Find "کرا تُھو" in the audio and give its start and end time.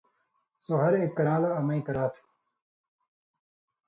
1.87-2.23